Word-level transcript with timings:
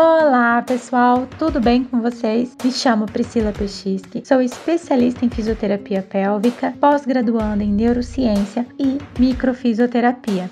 Olá, 0.00 0.62
pessoal, 0.62 1.26
tudo 1.40 1.60
bem 1.60 1.82
com 1.82 2.00
vocês? 2.00 2.56
Me 2.62 2.70
chamo 2.70 3.04
Priscila 3.04 3.50
Pechisky, 3.50 4.22
sou 4.24 4.40
especialista 4.40 5.26
em 5.26 5.28
fisioterapia 5.28 6.06
pélvica, 6.08 6.72
pós-graduanda 6.80 7.64
em 7.64 7.72
neurociência 7.72 8.64
e 8.78 8.98
microfisioterapia. 9.18 10.48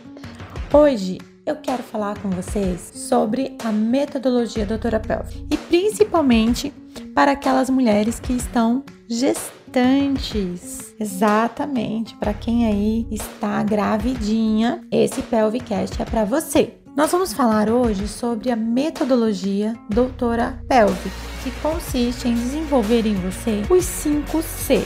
Hoje 0.73 1.19
eu 1.47 1.55
quero 1.55 1.85
falar 1.85 2.19
com 2.19 2.29
vocês 2.29 2.91
sobre 2.93 3.57
a 3.63 3.71
metodologia 3.71 4.67
doutora 4.67 4.99
pélvica 4.99 5.39
e 5.49 5.57
principalmente 5.57 6.73
para 7.15 7.31
aquelas 7.31 7.71
mulheres 7.71 8.19
que 8.19 8.33
estão 8.33 8.83
gestantes. 9.09 10.93
Exatamente, 10.99 12.17
para 12.17 12.35
quem 12.35 12.67
aí 12.67 13.07
está 13.13 13.63
gravidinha, 13.63 14.85
esse 14.91 15.23
Pelvicast 15.23 16.03
é 16.03 16.05
para 16.05 16.25
você. 16.25 16.81
Nós 16.97 17.13
vamos 17.13 17.35
falar 17.35 17.69
hoje 17.69 18.09
sobre 18.09 18.51
a 18.51 18.57
metodologia 18.57 19.77
doutora 19.91 20.59
Pelvic, 20.67 21.15
que 21.45 21.51
consiste 21.61 22.27
em 22.27 22.33
desenvolver 22.33 23.07
em 23.07 23.15
você 23.17 23.63
os 23.69 23.85
5 23.85 24.43
C. 24.43 24.83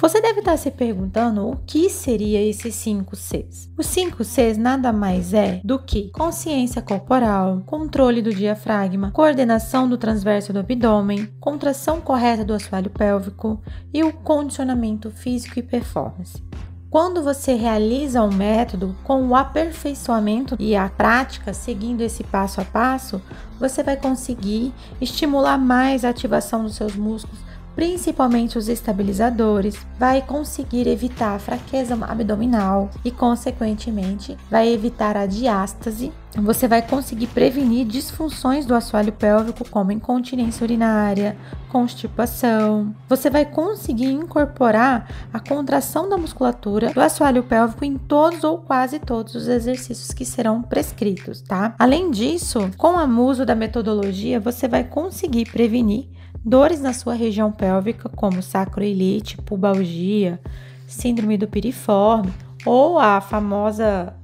Você 0.00 0.20
deve 0.20 0.38
estar 0.38 0.56
se 0.56 0.70
perguntando 0.70 1.48
o 1.48 1.56
que 1.66 1.90
seria 1.90 2.40
esses 2.40 2.72
5 2.76 3.16
Cs. 3.16 3.68
Os 3.76 3.84
5 3.86 4.22
Cs 4.22 4.56
nada 4.56 4.92
mais 4.92 5.34
é 5.34 5.60
do 5.64 5.76
que 5.76 6.08
consciência 6.12 6.80
corporal, 6.80 7.64
controle 7.66 8.22
do 8.22 8.32
diafragma, 8.32 9.10
coordenação 9.10 9.88
do 9.88 9.98
transverso 9.98 10.52
do 10.52 10.60
abdômen, 10.60 11.26
contração 11.40 12.00
correta 12.00 12.44
do 12.44 12.54
assoalho 12.54 12.90
pélvico 12.90 13.60
e 13.92 14.04
o 14.04 14.12
condicionamento 14.12 15.10
físico 15.10 15.58
e 15.58 15.64
performance. 15.64 16.40
Quando 16.88 17.20
você 17.20 17.54
realiza 17.54 18.22
um 18.22 18.32
método 18.32 18.96
com 19.02 19.26
o 19.26 19.34
aperfeiçoamento 19.34 20.54
e 20.60 20.76
a 20.76 20.88
prática, 20.88 21.52
seguindo 21.52 22.02
esse 22.02 22.22
passo 22.22 22.60
a 22.60 22.64
passo, 22.64 23.20
você 23.58 23.82
vai 23.82 23.96
conseguir 23.96 24.72
estimular 25.00 25.58
mais 25.58 26.04
a 26.04 26.10
ativação 26.10 26.62
dos 26.62 26.76
seus 26.76 26.94
músculos, 26.94 27.47
principalmente 27.78 28.58
os 28.58 28.68
estabilizadores, 28.68 29.86
vai 29.96 30.20
conseguir 30.20 30.88
evitar 30.88 31.36
a 31.36 31.38
fraqueza 31.38 31.94
abdominal 31.94 32.90
e, 33.04 33.10
consequentemente, 33.12 34.36
vai 34.50 34.68
evitar 34.68 35.16
a 35.16 35.26
diástase. 35.26 36.12
Você 36.34 36.66
vai 36.66 36.82
conseguir 36.82 37.28
prevenir 37.28 37.86
disfunções 37.86 38.66
do 38.66 38.74
assoalho 38.74 39.12
pélvico, 39.12 39.64
como 39.70 39.92
incontinência 39.92 40.64
urinária, 40.64 41.36
constipação. 41.68 42.92
Você 43.08 43.30
vai 43.30 43.44
conseguir 43.44 44.10
incorporar 44.10 45.08
a 45.32 45.38
contração 45.38 46.08
da 46.08 46.18
musculatura 46.18 46.92
do 46.92 47.00
assoalho 47.00 47.44
pélvico 47.44 47.84
em 47.84 47.96
todos 47.96 48.42
ou 48.42 48.58
quase 48.58 48.98
todos 48.98 49.36
os 49.36 49.46
exercícios 49.46 50.10
que 50.10 50.24
serão 50.24 50.62
prescritos, 50.62 51.42
tá? 51.42 51.76
Além 51.78 52.10
disso, 52.10 52.72
com 52.76 52.88
o 52.88 53.24
uso 53.24 53.46
da 53.46 53.54
metodologia, 53.54 54.40
você 54.40 54.66
vai 54.66 54.82
conseguir 54.82 55.48
prevenir 55.52 56.17
Dores 56.48 56.80
na 56.80 56.94
sua 56.94 57.12
região 57.12 57.52
pélvica, 57.52 58.08
como 58.08 58.42
sacroilite, 58.42 59.36
pubalgia, 59.36 60.40
síndrome 60.86 61.36
do 61.36 61.46
piriforme 61.46 62.32
ou 62.64 62.98
a 62.98 63.20
famosa 63.20 64.14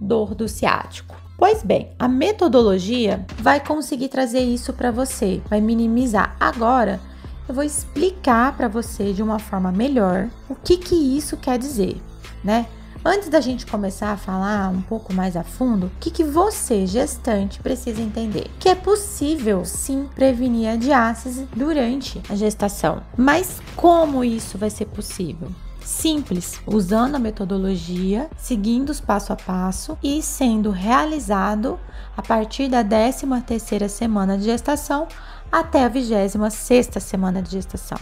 dor 0.00 0.34
do 0.34 0.48
ciático. 0.48 1.14
Pois 1.36 1.62
bem, 1.62 1.90
a 1.98 2.08
metodologia 2.08 3.26
vai 3.36 3.60
conseguir 3.60 4.08
trazer 4.08 4.40
isso 4.40 4.72
para 4.72 4.90
você, 4.90 5.42
vai 5.50 5.60
minimizar. 5.60 6.34
Agora, 6.40 6.98
eu 7.46 7.54
vou 7.54 7.62
explicar 7.62 8.56
para 8.56 8.66
você 8.66 9.12
de 9.12 9.22
uma 9.22 9.38
forma 9.38 9.70
melhor 9.70 10.30
o 10.48 10.54
que 10.54 10.78
que 10.78 10.94
isso 10.94 11.36
quer 11.36 11.58
dizer, 11.58 12.00
né? 12.42 12.64
Antes 13.06 13.28
da 13.28 13.38
gente 13.38 13.66
começar 13.66 14.12
a 14.12 14.16
falar 14.16 14.70
um 14.70 14.80
pouco 14.80 15.12
mais 15.12 15.36
a 15.36 15.44
fundo, 15.44 15.88
o 15.88 15.90
que, 16.00 16.10
que 16.10 16.24
você, 16.24 16.86
gestante, 16.86 17.60
precisa 17.60 18.00
entender? 18.00 18.50
Que 18.58 18.70
é 18.70 18.74
possível 18.74 19.62
sim 19.66 20.08
prevenir 20.14 20.70
a 20.70 20.76
diástase 20.76 21.46
durante 21.54 22.22
a 22.30 22.34
gestação. 22.34 23.02
Mas 23.14 23.60
como 23.76 24.24
isso 24.24 24.56
vai 24.56 24.70
ser 24.70 24.86
possível? 24.86 25.50
simples, 25.84 26.58
usando 26.66 27.16
a 27.16 27.18
metodologia, 27.18 28.30
seguindo 28.38 28.88
os 28.88 29.02
passo 29.02 29.34
a 29.34 29.36
passo 29.36 29.98
e 30.02 30.22
sendo 30.22 30.70
realizado 30.70 31.78
a 32.16 32.22
partir 32.22 32.68
da 32.68 32.82
13 32.82 33.26
terceira 33.46 33.86
semana 33.86 34.38
de 34.38 34.44
gestação 34.44 35.06
até 35.52 35.84
a 35.84 35.88
26 35.88 36.36
sexta 36.54 37.00
semana 37.00 37.42
de 37.42 37.50
gestação. 37.50 37.98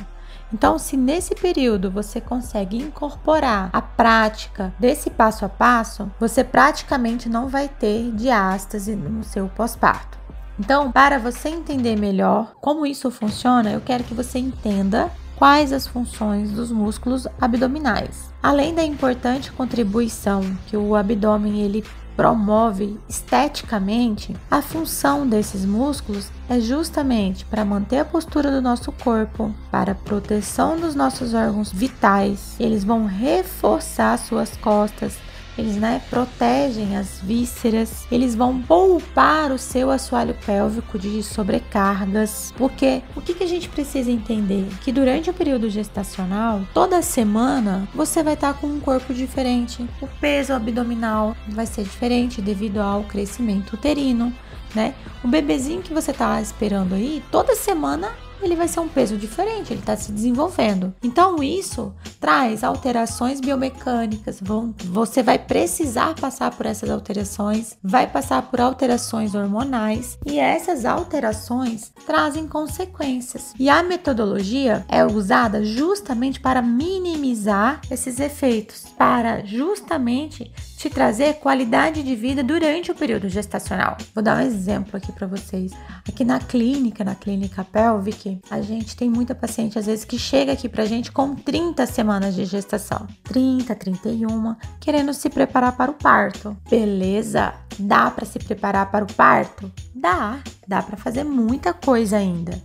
Então, 0.52 0.78
se 0.78 0.96
nesse 0.96 1.34
período 1.34 1.90
você 1.90 2.20
consegue 2.20 2.76
incorporar 2.76 3.70
a 3.72 3.80
prática 3.80 4.72
desse 4.78 5.08
passo 5.10 5.44
a 5.44 5.48
passo, 5.48 6.10
você 6.20 6.44
praticamente 6.44 7.28
não 7.28 7.48
vai 7.48 7.68
ter 7.68 8.12
diástase 8.12 8.94
no 8.94 9.24
seu 9.24 9.48
pós-parto. 9.48 10.18
Então, 10.58 10.92
para 10.92 11.18
você 11.18 11.48
entender 11.48 11.96
melhor 11.96 12.52
como 12.60 12.84
isso 12.84 13.10
funciona, 13.10 13.72
eu 13.72 13.80
quero 13.80 14.04
que 14.04 14.14
você 14.14 14.38
entenda 14.38 15.10
quais 15.36 15.72
as 15.72 15.86
funções 15.86 16.52
dos 16.52 16.70
músculos 16.70 17.26
abdominais. 17.40 18.32
Além 18.42 18.74
da 18.74 18.84
importante 18.84 19.50
contribuição 19.50 20.42
que 20.66 20.76
o 20.76 20.94
abdômen 20.94 21.60
ele 21.62 21.82
promove 22.16 22.98
esteticamente, 23.08 24.36
a 24.50 24.60
função 24.60 25.26
desses 25.26 25.64
músculos 25.64 26.30
é 26.48 26.60
justamente 26.60 27.44
para 27.44 27.64
manter 27.64 27.98
a 27.98 28.04
postura 28.04 28.50
do 28.50 28.60
nosso 28.60 28.92
corpo, 28.92 29.54
para 29.70 29.94
proteção 29.94 30.78
dos 30.78 30.94
nossos 30.94 31.34
órgãos 31.34 31.72
vitais. 31.72 32.56
Eles 32.58 32.84
vão 32.84 33.06
reforçar 33.06 34.18
suas 34.18 34.56
costas 34.56 35.18
eles 35.56 35.76
né, 35.76 36.00
protegem 36.08 36.96
as 36.96 37.20
vísceras, 37.22 38.06
eles 38.10 38.34
vão 38.34 38.60
poupar 38.62 39.52
o 39.52 39.58
seu 39.58 39.90
assoalho 39.90 40.36
pélvico 40.46 40.98
de 40.98 41.22
sobrecargas, 41.22 42.52
porque 42.56 43.02
o 43.14 43.20
que, 43.20 43.34
que 43.34 43.44
a 43.44 43.48
gente 43.48 43.68
precisa 43.68 44.10
entender? 44.10 44.66
Que 44.80 44.92
durante 44.92 45.30
o 45.30 45.34
período 45.34 45.68
gestacional, 45.68 46.62
toda 46.72 47.02
semana 47.02 47.88
você 47.94 48.22
vai 48.22 48.34
estar 48.34 48.54
com 48.54 48.66
um 48.66 48.80
corpo 48.80 49.12
diferente, 49.12 49.86
o 50.00 50.06
peso 50.20 50.52
abdominal 50.52 51.36
vai 51.48 51.66
ser 51.66 51.82
diferente 51.82 52.40
devido 52.40 52.78
ao 52.78 53.04
crescimento 53.04 53.74
uterino, 53.74 54.32
né? 54.74 54.94
O 55.22 55.28
bebezinho 55.28 55.82
que 55.82 55.92
você 55.92 56.10
está 56.10 56.40
esperando 56.40 56.94
aí, 56.94 57.22
toda 57.30 57.54
semana 57.54 58.10
ele 58.44 58.56
vai 58.56 58.68
ser 58.68 58.80
um 58.80 58.88
peso 58.88 59.16
diferente, 59.16 59.72
ele 59.72 59.80
está 59.80 59.96
se 59.96 60.12
desenvolvendo. 60.12 60.94
Então, 61.02 61.42
isso 61.42 61.94
traz 62.20 62.62
alterações 62.64 63.40
biomecânicas. 63.40 64.38
Vão, 64.40 64.74
você 64.84 65.22
vai 65.22 65.38
precisar 65.38 66.14
passar 66.14 66.50
por 66.52 66.66
essas 66.66 66.90
alterações, 66.90 67.76
vai 67.82 68.06
passar 68.06 68.42
por 68.42 68.60
alterações 68.60 69.34
hormonais 69.34 70.18
e 70.24 70.38
essas 70.38 70.84
alterações 70.84 71.92
trazem 72.06 72.46
consequências. 72.46 73.54
E 73.58 73.68
a 73.68 73.82
metodologia 73.82 74.84
é 74.88 75.04
usada 75.04 75.64
justamente 75.64 76.40
para 76.40 76.62
minimizar 76.62 77.80
esses 77.90 78.20
efeitos, 78.20 78.86
para 78.96 79.44
justamente 79.44 80.52
te 80.82 80.90
trazer 80.90 81.34
qualidade 81.34 82.02
de 82.02 82.16
vida 82.16 82.42
durante 82.42 82.90
o 82.90 82.94
período 82.94 83.28
gestacional. 83.28 83.96
Vou 84.12 84.22
dar 84.22 84.38
um 84.38 84.40
exemplo 84.40 84.96
aqui 84.96 85.12
para 85.12 85.28
vocês. 85.28 85.70
Aqui 86.08 86.24
na 86.24 86.40
clínica, 86.40 87.04
na 87.04 87.14
clínica 87.14 87.62
Pelvic, 87.62 88.40
a 88.50 88.60
gente 88.60 88.96
tem 88.96 89.08
muita 89.08 89.32
paciente 89.32 89.78
às 89.78 89.86
vezes 89.86 90.04
que 90.04 90.18
chega 90.18 90.50
aqui 90.50 90.68
pra 90.68 90.84
gente 90.84 91.12
com 91.12 91.36
30 91.36 91.86
semanas 91.86 92.34
de 92.34 92.44
gestação, 92.46 93.06
30, 93.22 93.72
31, 93.76 94.56
querendo 94.80 95.14
se 95.14 95.30
preparar 95.30 95.76
para 95.76 95.92
o 95.92 95.94
parto. 95.94 96.56
Beleza? 96.68 97.54
Dá 97.78 98.10
para 98.10 98.26
se 98.26 98.40
preparar 98.40 98.90
para 98.90 99.04
o 99.04 99.12
parto? 99.14 99.70
Dá, 99.94 100.40
dá 100.66 100.82
para 100.82 100.96
fazer 100.96 101.22
muita 101.22 101.72
coisa 101.72 102.16
ainda. 102.16 102.60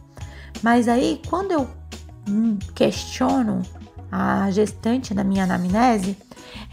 Mas 0.64 0.88
aí 0.88 1.22
quando 1.30 1.52
eu 1.52 1.70
questiono 2.74 3.62
a 4.12 4.50
gestante 4.50 5.14
da 5.14 5.24
minha 5.24 5.44
anamnese, 5.44 6.18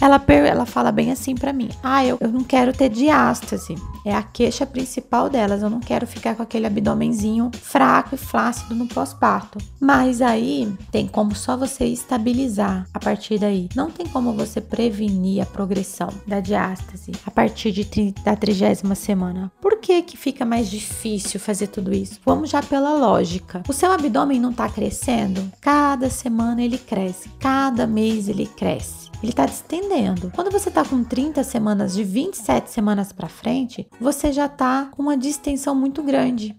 ela, 0.00 0.22
ela 0.28 0.66
fala 0.66 0.92
bem 0.92 1.10
assim 1.10 1.34
para 1.34 1.52
mim: 1.52 1.70
Ah, 1.82 2.04
eu, 2.04 2.18
eu 2.20 2.30
não 2.30 2.44
quero 2.44 2.72
ter 2.72 2.88
diástase. 2.88 3.76
É 4.04 4.14
a 4.14 4.22
queixa 4.22 4.66
principal 4.66 5.30
delas. 5.30 5.62
Eu 5.62 5.70
não 5.70 5.80
quero 5.80 6.06
ficar 6.06 6.34
com 6.34 6.42
aquele 6.42 6.66
abdômenzinho 6.66 7.50
fraco 7.60 8.14
e 8.14 8.18
flácido 8.18 8.74
no 8.74 8.86
pós-parto. 8.86 9.58
Mas 9.80 10.20
aí 10.20 10.70
tem 10.90 11.06
como 11.06 11.34
só 11.34 11.56
você 11.56 11.86
estabilizar 11.86 12.86
a 12.92 12.98
partir 12.98 13.38
daí. 13.38 13.68
Não 13.74 13.90
tem 13.90 14.06
como 14.06 14.32
você 14.32 14.60
prevenir 14.60 15.42
a 15.42 15.46
progressão 15.46 16.08
da 16.26 16.40
diástase 16.40 17.12
a 17.24 17.30
partir 17.30 17.72
de, 17.72 18.12
da 18.24 18.36
trigésima 18.36 18.94
semana. 18.94 19.50
Por 19.60 19.78
que 19.78 20.02
que 20.02 20.16
fica 20.16 20.44
mais 20.44 20.70
difícil 20.70 21.40
fazer 21.40 21.68
tudo 21.68 21.94
isso? 21.94 22.20
Vamos 22.24 22.50
já 22.50 22.62
pela 22.62 22.94
lógica. 22.94 23.62
O 23.68 23.72
seu 23.72 23.90
abdômen 23.90 24.40
não 24.40 24.52
tá 24.52 24.68
crescendo? 24.68 25.50
Cada 25.60 26.10
semana 26.10 26.62
ele 26.62 26.78
cresce, 26.78 27.28
cada 27.38 27.86
mês 27.86 28.28
ele 28.28 28.46
cresce 28.46 29.13
ele 29.24 29.30
está 29.30 29.46
distendendo. 29.46 30.30
Quando 30.34 30.50
você 30.50 30.68
está 30.68 30.84
com 30.84 31.02
30 31.02 31.42
semanas, 31.42 31.94
de 31.94 32.04
27 32.04 32.70
semanas 32.70 33.10
para 33.10 33.26
frente, 33.26 33.88
você 33.98 34.30
já 34.30 34.44
está 34.46 34.90
com 34.92 35.02
uma 35.02 35.16
distensão 35.16 35.74
muito 35.74 36.02
grande. 36.02 36.54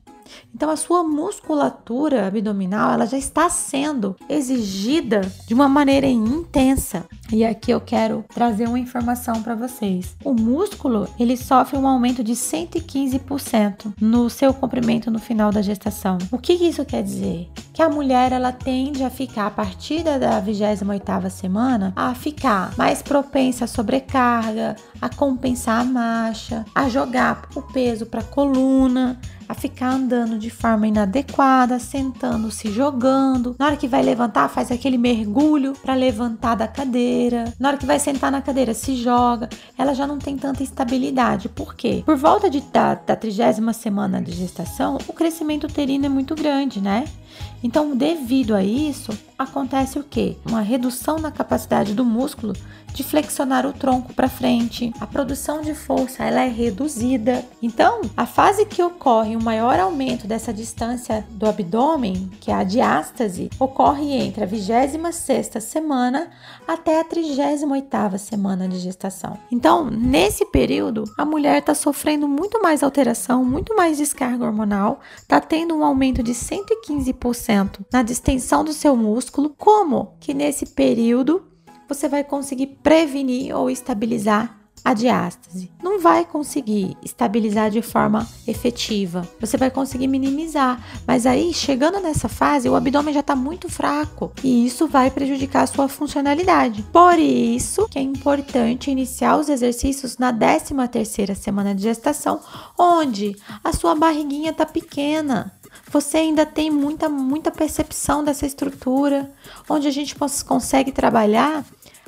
Então 0.53 0.69
a 0.69 0.75
sua 0.75 1.03
musculatura 1.03 2.27
abdominal, 2.27 2.93
ela 2.93 3.05
já 3.05 3.17
está 3.17 3.49
sendo 3.49 4.15
exigida 4.29 5.21
de 5.47 5.53
uma 5.53 5.67
maneira 5.67 6.07
intensa. 6.07 7.05
E 7.31 7.43
aqui 7.43 7.71
eu 7.71 7.81
quero 7.81 8.23
trazer 8.33 8.67
uma 8.67 8.79
informação 8.79 9.41
para 9.41 9.55
vocês. 9.55 10.15
O 10.23 10.33
músculo, 10.33 11.07
ele 11.19 11.35
sofre 11.35 11.77
um 11.77 11.87
aumento 11.87 12.23
de 12.23 12.33
115% 12.33 13.93
no 13.99 14.29
seu 14.29 14.53
comprimento 14.53 15.09
no 15.09 15.19
final 15.19 15.51
da 15.51 15.61
gestação. 15.61 16.17
O 16.31 16.37
que 16.37 16.53
isso 16.53 16.85
quer 16.85 17.03
dizer? 17.03 17.49
Que 17.73 17.81
a 17.81 17.89
mulher 17.89 18.31
ela 18.31 18.51
tende 18.51 19.03
a 19.03 19.09
ficar 19.09 19.47
a 19.47 19.51
partir 19.51 20.03
da 20.03 20.41
28ª 20.41 21.29
semana 21.29 21.93
a 21.95 22.13
ficar 22.13 22.73
mais 22.77 23.01
propensa 23.01 23.65
à 23.65 23.67
sobrecarga, 23.67 24.75
a 25.01 25.09
compensar 25.09 25.81
a 25.81 25.83
marcha, 25.83 26.65
a 26.73 26.87
jogar 26.89 27.47
o 27.55 27.61
peso 27.61 28.05
para 28.05 28.21
a 28.21 28.23
coluna, 28.23 29.19
a 29.47 29.53
ficar 29.53 29.91
andando 29.91 30.37
de 30.37 30.49
forma 30.49 30.87
inadequada, 30.87 31.79
sentando, 31.79 32.51
se 32.51 32.71
jogando. 32.71 33.55
Na 33.59 33.67
hora 33.67 33.77
que 33.77 33.87
vai 33.87 34.01
levantar, 34.01 34.49
faz 34.49 34.71
aquele 34.71 34.97
mergulho 34.97 35.73
para 35.73 35.93
levantar 35.93 36.55
da 36.55 36.67
cadeira. 36.67 37.53
Na 37.59 37.69
hora 37.69 37.77
que 37.77 37.85
vai 37.85 37.99
sentar 37.99 38.31
na 38.31 38.41
cadeira, 38.41 38.73
se 38.73 38.95
joga. 38.95 39.49
Ela 39.77 39.93
já 39.93 40.07
não 40.07 40.17
tem 40.17 40.37
tanta 40.37 40.63
estabilidade. 40.63 41.49
Por 41.49 41.75
quê? 41.75 42.03
Por 42.05 42.15
volta 42.15 42.49
de, 42.49 42.61
da, 42.61 42.95
da 42.95 43.15
trigésima 43.15 43.73
semana 43.73 44.21
de 44.21 44.31
gestação, 44.31 44.97
o 45.07 45.13
crescimento 45.13 45.65
uterino 45.65 46.05
é 46.05 46.09
muito 46.09 46.35
grande, 46.35 46.81
né? 46.81 47.05
Então, 47.63 47.95
devido 47.95 48.55
a 48.55 48.63
isso, 48.63 49.11
acontece 49.37 49.97
o 49.97 50.03
quê? 50.03 50.37
Uma 50.45 50.61
redução 50.61 51.17
na 51.17 51.31
capacidade 51.31 51.93
do 51.93 52.05
músculo 52.05 52.53
de 52.95 53.03
flexionar 53.03 53.65
o 53.65 53.73
tronco 53.73 54.13
para 54.13 54.29
frente. 54.29 54.93
A 55.01 55.05
produção 55.05 55.61
de 55.61 55.73
força 55.73 56.23
ela 56.23 56.41
é 56.41 56.47
reduzida. 56.47 57.43
Então, 57.61 58.01
a 58.15 58.25
fase 58.25 58.65
que 58.65 58.81
ocorre 58.81 59.35
o 59.35 59.39
um 59.39 59.43
maior 59.43 59.77
aumento 59.79 60.25
dessa 60.25 60.53
distância 60.53 61.25
do 61.31 61.45
abdômen, 61.45 62.29
que 62.39 62.49
é 62.49 62.53
a 62.53 62.63
diástase, 62.63 63.49
ocorre 63.59 64.13
entre 64.13 64.45
a 64.45 64.47
26ª 64.47 65.59
semana 65.59 66.29
até 66.65 67.01
a 67.01 67.03
38ª 67.03 68.17
semana 68.17 68.67
de 68.67 68.79
gestação. 68.79 69.37
Então, 69.51 69.89
nesse 69.89 70.45
período, 70.45 71.03
a 71.17 71.25
mulher 71.25 71.57
está 71.57 71.75
sofrendo 71.75 72.29
muito 72.29 72.61
mais 72.61 72.81
alteração, 72.81 73.43
muito 73.43 73.75
mais 73.75 73.97
descarga 73.97 74.45
hormonal, 74.45 75.01
está 75.17 75.41
tendo 75.41 75.75
um 75.75 75.83
aumento 75.83 76.23
de 76.23 76.31
115% 76.31 77.24
na 77.91 78.03
distensão 78.03 78.63
do 78.63 78.73
seu 78.73 78.95
músculo. 78.95 79.53
Como 79.57 80.15
que 80.19 80.33
nesse 80.33 80.67
período 80.67 81.45
você 81.87 82.07
vai 82.07 82.23
conseguir 82.23 82.67
prevenir 82.81 83.55
ou 83.55 83.69
estabilizar 83.69 84.65
a 84.85 84.93
diástase. 84.93 85.71
Não 85.81 85.99
vai 85.99 86.23
conseguir 86.23 86.95
estabilizar 87.03 87.71
de 87.71 87.81
forma 87.81 88.27
efetiva. 88.47 89.27
Você 89.41 89.57
vai 89.57 89.71
conseguir 89.71 90.07
minimizar, 90.07 90.79
mas 91.07 91.25
aí 91.25 91.51
chegando 91.51 91.99
nessa 91.99 92.29
fase, 92.29 92.69
o 92.69 92.75
abdômen 92.75 93.11
já 93.11 93.21
está 93.21 93.35
muito 93.35 93.67
fraco 93.67 94.31
e 94.43 94.67
isso 94.67 94.87
vai 94.87 95.09
prejudicar 95.09 95.63
a 95.63 95.67
sua 95.67 95.87
funcionalidade. 95.87 96.83
Por 96.93 97.17
isso 97.17 97.87
que 97.89 97.97
é 97.97 98.01
importante 98.01 98.91
iniciar 98.91 99.37
os 99.37 99.49
exercícios 99.49 100.19
na 100.19 100.31
13 100.31 100.75
terceira 100.91 101.33
semana 101.33 101.73
de 101.73 101.81
gestação, 101.81 102.39
onde 102.77 103.35
a 103.63 103.73
sua 103.73 103.95
barriguinha 103.95 104.51
está 104.51 104.67
pequena, 104.67 105.51
você 105.91 106.17
ainda 106.17 106.45
tem 106.45 106.69
muita, 106.69 107.07
muita 107.07 107.51
percepção 107.51 108.23
dessa 108.23 108.45
estrutura, 108.45 109.31
onde 109.69 109.87
a 109.87 109.91
gente 109.91 110.15
consegue 110.45 110.91
trabalhar 110.91 111.63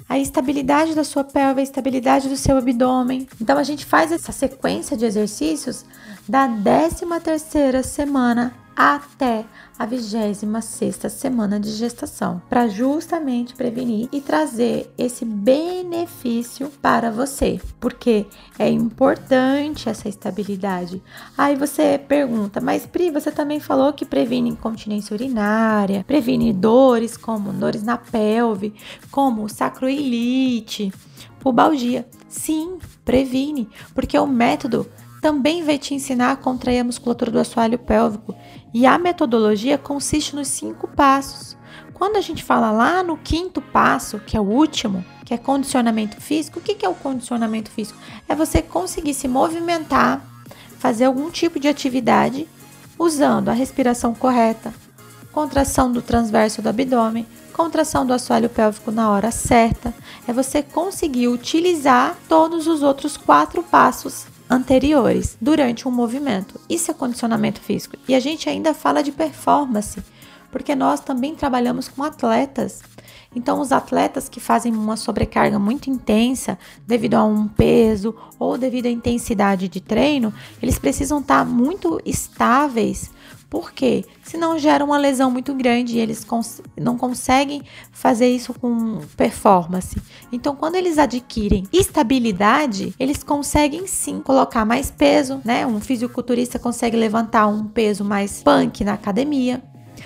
a 0.09 0.17
estabilidade 0.17 0.95
da 0.95 1.03
sua 1.03 1.23
pelve, 1.23 1.59
a 1.59 1.63
estabilidade 1.63 2.29
do 2.29 2.37
seu 2.37 2.57
abdômen. 2.57 3.27
Então 3.41 3.57
a 3.57 3.63
gente 3.63 3.85
faz 3.85 4.11
essa 4.11 4.31
sequência 4.31 4.95
de 4.95 5.05
exercícios 5.05 5.85
da 6.27 6.47
13 6.47 7.05
terceira 7.23 7.83
semana 7.83 8.53
até 8.77 9.43
a 9.79 9.87
26 9.87 10.45
semana 11.11 11.59
de 11.59 11.71
gestação, 11.71 12.39
para 12.47 12.67
justamente 12.67 13.55
prevenir 13.55 14.07
e 14.11 14.21
trazer 14.21 14.93
esse 14.95 15.25
benefício 15.25 16.69
para 16.79 17.09
você, 17.09 17.59
porque 17.79 18.27
é 18.59 18.69
importante 18.69 19.89
essa 19.89 20.07
estabilidade. 20.07 21.01
Aí 21.35 21.55
você 21.55 21.97
pergunta, 21.97 22.61
mas 22.61 22.85
Pri, 22.85 23.09
você 23.09 23.31
também 23.31 23.59
falou 23.59 23.93
que 23.93 24.05
previne 24.05 24.51
incontinência 24.51 25.15
urinária, 25.15 26.03
previne 26.05 26.53
dores 26.53 27.17
como 27.17 27.51
dores 27.51 27.81
na 27.81 27.97
pelve, 27.97 28.75
como 29.09 29.49
sacroilite, 29.49 30.93
pubalgia. 31.39 32.07
Sim, 32.29 32.77
previne, 33.03 33.69
porque 33.95 34.17
o 34.19 34.27
método 34.27 34.87
também 35.21 35.63
vai 35.63 35.77
te 35.77 35.93
ensinar 35.93 36.31
a 36.31 36.35
contrair 36.35 36.79
a 36.79 36.83
musculatura 36.83 37.31
do 37.31 37.39
assoalho 37.39 37.79
pélvico 37.79 38.35
e 38.73 38.85
a 38.85 38.97
metodologia 38.97 39.77
consiste 39.77 40.35
nos 40.35 40.47
cinco 40.47 40.87
passos. 40.87 41.57
Quando 41.93 42.17
a 42.17 42.21
gente 42.21 42.43
fala 42.43 42.71
lá 42.71 43.01
no 43.01 43.17
quinto 43.17 43.61
passo, 43.61 44.19
que 44.19 44.37
é 44.37 44.39
o 44.39 44.43
último, 44.43 45.03
que 45.25 45.33
é 45.33 45.37
condicionamento 45.37 46.21
físico, 46.21 46.59
o 46.59 46.61
que 46.61 46.85
é 46.85 46.89
o 46.89 46.93
condicionamento 46.93 47.71
físico? 47.71 47.99
É 48.29 48.35
você 48.35 48.61
conseguir 48.61 49.13
se 49.13 49.27
movimentar, 49.27 50.21
fazer 50.77 51.05
algum 51.05 51.31
tipo 51.31 51.59
de 51.59 51.67
atividade 51.67 52.47
usando 52.99 53.49
a 53.49 53.53
respiração 53.53 54.13
correta, 54.13 54.73
contração 55.31 55.91
do 55.91 56.01
transverso 56.01 56.61
do 56.61 56.69
abdômen, 56.69 57.25
contração 57.51 58.05
do 58.05 58.13
assoalho 58.13 58.49
pélvico 58.49 58.91
na 58.91 59.09
hora 59.09 59.31
certa. 59.31 59.93
É 60.27 60.33
você 60.33 60.61
conseguir 60.61 61.27
utilizar 61.27 62.15
todos 62.29 62.67
os 62.67 62.83
outros 62.83 63.17
quatro 63.17 63.63
passos 63.63 64.27
anteriores 64.49 65.37
durante 65.39 65.87
um 65.87 65.91
movimento. 65.91 66.59
Isso 66.69 66.91
é 66.91 66.93
condicionamento 66.93 67.59
físico. 67.59 67.97
E 68.07 68.15
a 68.15 68.19
gente 68.19 68.49
ainda 68.49 68.73
fala 68.73 69.03
de 69.03 69.11
performance, 69.11 70.01
porque 70.51 70.75
nós 70.75 70.99
também 70.99 71.35
trabalhamos 71.35 71.87
com 71.87 72.03
atletas. 72.03 72.81
Então, 73.35 73.59
os 73.59 73.71
atletas 73.71 74.27
que 74.27 74.39
fazem 74.39 74.73
uma 74.73 74.97
sobrecarga 74.97 75.59
muito 75.59 75.89
intensa 75.89 76.57
devido 76.87 77.15
a 77.15 77.23
um 77.23 77.47
peso 77.47 78.15
ou 78.39 78.57
devido 78.57 78.87
à 78.87 78.89
intensidade 78.89 79.67
de 79.67 79.81
treino, 79.81 80.33
eles 80.61 80.79
precisam 80.79 81.19
estar 81.19 81.45
muito 81.45 82.01
estáveis 82.05 83.11
por 83.49 83.71
quê? 83.71 84.03
Senão 84.23 84.59
gera 84.59 84.83
uma 84.83 84.97
lesão 84.97 85.31
muito 85.31 85.53
grande 85.53 85.95
e 85.95 85.99
eles 85.99 86.25
cons 86.25 86.61
não 86.77 86.97
conseguem 86.97 87.61
fazer 87.93 88.27
isso 88.27 88.53
com 88.53 88.99
performance. 89.15 89.95
Então, 90.33 90.53
quando 90.53 90.75
eles 90.75 90.97
adquirem 90.97 91.65
estabilidade, 91.71 92.93
eles 92.99 93.23
conseguem 93.23 93.87
sim 93.87 94.19
colocar 94.19 94.65
mais 94.65 94.91
peso, 94.91 95.39
né? 95.45 95.65
Um 95.65 95.79
fisiculturista 95.79 96.59
consegue 96.59 96.97
levantar 96.97 97.47
um 97.47 97.65
peso 97.65 98.03
mais 98.03 98.43
punk 98.43 98.83
na 98.83 98.93
academia, 98.93 99.63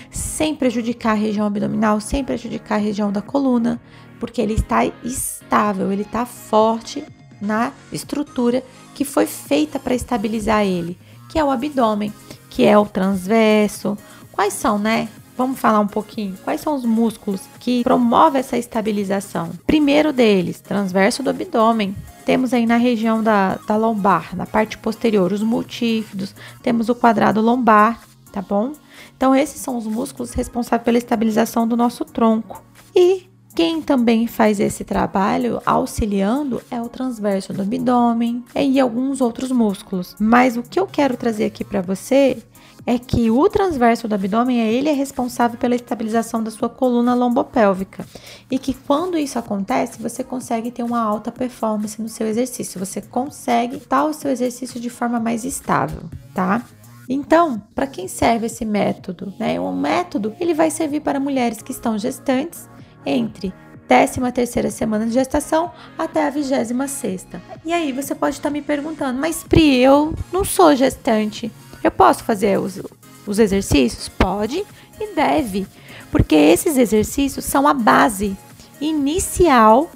sem 0.08 0.54
prejudicar 0.54 1.12
a 1.12 1.14
região 1.14 1.46
abdominal, 1.46 2.00
sem 2.00 2.22
prejudicar 2.22 2.76
a 2.76 2.82
região 2.82 3.10
da 3.10 3.20
coluna, 3.20 3.80
porque 4.20 4.40
ele 4.40 4.54
está 4.54 4.84
estável, 5.02 5.90
ele 5.90 6.02
está 6.02 6.24
forte 6.24 7.04
na 7.40 7.72
estrutura 7.92 8.62
que 8.94 9.04
foi 9.04 9.26
feita 9.26 9.80
para 9.80 9.96
estabilizar 9.96 10.64
ele, 10.64 10.96
que 11.28 11.40
é 11.40 11.44
o 11.44 11.50
abdômen 11.50 12.12
que 12.52 12.66
é 12.66 12.76
o 12.76 12.84
transverso. 12.84 13.96
Quais 14.30 14.52
são, 14.52 14.78
né? 14.78 15.08
Vamos 15.38 15.58
falar 15.58 15.80
um 15.80 15.86
pouquinho. 15.86 16.36
Quais 16.44 16.60
são 16.60 16.74
os 16.74 16.84
músculos 16.84 17.40
que 17.58 17.82
promovem 17.82 18.40
essa 18.40 18.58
estabilização? 18.58 19.50
Primeiro 19.66 20.12
deles, 20.12 20.60
transverso 20.60 21.22
do 21.22 21.30
abdômen. 21.30 21.96
Temos 22.26 22.52
aí 22.52 22.66
na 22.66 22.76
região 22.76 23.22
da, 23.22 23.58
da 23.66 23.74
lombar, 23.76 24.36
na 24.36 24.44
parte 24.44 24.76
posterior, 24.76 25.32
os 25.32 25.42
multífidos. 25.42 26.34
Temos 26.62 26.90
o 26.90 26.94
quadrado 26.94 27.40
lombar, 27.40 28.02
tá 28.30 28.42
bom? 28.42 28.72
Então, 29.16 29.34
esses 29.34 29.60
são 29.60 29.78
os 29.78 29.86
músculos 29.86 30.34
responsáveis 30.34 30.84
pela 30.84 30.98
estabilização 30.98 31.66
do 31.66 31.76
nosso 31.76 32.04
tronco. 32.04 32.62
E 32.94 33.31
quem 33.54 33.82
também 33.82 34.26
faz 34.26 34.58
esse 34.58 34.82
trabalho 34.82 35.60
auxiliando 35.66 36.62
é 36.70 36.80
o 36.80 36.88
transverso 36.88 37.52
do 37.52 37.62
abdômen 37.62 38.42
e 38.54 38.80
alguns 38.80 39.20
outros 39.20 39.52
músculos. 39.52 40.16
Mas 40.18 40.56
o 40.56 40.62
que 40.62 40.80
eu 40.80 40.86
quero 40.86 41.16
trazer 41.16 41.44
aqui 41.44 41.62
para 41.62 41.82
você 41.82 42.42
é 42.86 42.98
que 42.98 43.30
o 43.30 43.48
transverso 43.48 44.08
do 44.08 44.14
abdômen 44.14 44.60
é 44.60 44.72
ele 44.72 44.88
é 44.88 44.92
responsável 44.92 45.58
pela 45.58 45.74
estabilização 45.74 46.42
da 46.42 46.50
sua 46.50 46.68
coluna 46.68 47.14
lombopélvica 47.14 48.06
e 48.50 48.58
que 48.58 48.74
quando 48.74 49.18
isso 49.18 49.38
acontece 49.38 50.02
você 50.02 50.24
consegue 50.24 50.70
ter 50.70 50.82
uma 50.82 51.00
alta 51.00 51.30
performance 51.30 52.00
no 52.00 52.08
seu 52.08 52.26
exercício, 52.26 52.80
você 52.80 53.00
consegue 53.00 53.76
estar 53.76 54.04
o 54.04 54.14
seu 54.14 54.30
exercício 54.30 54.80
de 54.80 54.90
forma 54.90 55.20
mais 55.20 55.44
estável, 55.44 56.02
tá? 56.34 56.64
Então, 57.08 57.62
para 57.74 57.86
quem 57.86 58.08
serve 58.08 58.46
esse 58.46 58.64
método? 58.64 59.32
Né? 59.38 59.60
O 59.60 59.72
método 59.72 60.34
ele 60.40 60.54
vai 60.54 60.70
servir 60.70 61.00
para 61.00 61.20
mulheres 61.20 61.60
que 61.60 61.72
estão 61.72 61.98
gestantes 61.98 62.71
entre 63.04 63.52
13 63.88 64.32
terceira 64.32 64.70
semana 64.70 65.06
de 65.06 65.12
gestação 65.12 65.70
até 65.98 66.26
a 66.26 66.30
26 66.30 66.90
sexta. 66.90 67.42
E 67.64 67.72
aí 67.72 67.92
você 67.92 68.14
pode 68.14 68.36
estar 68.36 68.48
me 68.48 68.62
perguntando, 68.62 69.20
mas 69.20 69.44
Pri, 69.44 69.76
eu 69.76 70.14
não 70.32 70.44
sou 70.44 70.74
gestante, 70.74 71.52
eu 71.84 71.90
posso 71.90 72.24
fazer 72.24 72.58
os, 72.58 72.80
os 73.26 73.38
exercícios? 73.38 74.08
Pode 74.08 74.64
e 74.98 75.14
deve, 75.14 75.66
porque 76.10 76.34
esses 76.34 76.76
exercícios 76.76 77.44
são 77.44 77.68
a 77.68 77.74
base 77.74 78.36
inicial 78.80 79.90